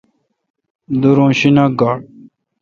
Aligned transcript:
دور 1.01 1.17
اں 1.23 1.31
شیناک 1.39 1.71
گاڑ۔ 1.79 1.97